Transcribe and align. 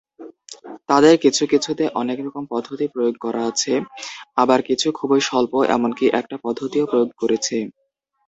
তাদের 0.89 1.15
কিছু 1.23 1.43
কিছুতে 1.47 1.83
অনেক 2.01 2.17
রকম 2.25 2.43
পদ্ধতি 2.51 2.85
প্রয়োগ 2.93 3.15
করা 3.25 3.41
আছে, 3.51 3.73
আবার 4.37 4.59
কিছু 4.69 4.87
খুবই 4.99 5.21
স্বল্প, 5.29 5.53
এমনকি 5.75 6.05
একটা 6.19 6.35
পদ্ধতিও 6.45 6.89
প্রয়োগ 6.91 7.09
করেছে। 7.21 7.57